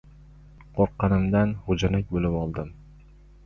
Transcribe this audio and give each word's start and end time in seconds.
Qo‘rqqanimdan 0.79 1.55
g‘ujanak 1.69 2.11
bo‘lib 2.17 2.41
oldim. 2.43 2.77